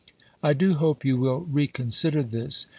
I 0.41 0.53
do 0.53 0.73
hope 0.73 1.05
you 1.05 1.17
will 1.17 1.41
re 1.41 1.67
consider 1.67 2.23
this. 2.23 2.65